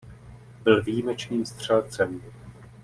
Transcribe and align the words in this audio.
Byl 0.63 0.83
výjimečným 0.83 1.45
střelcem. 1.45 2.21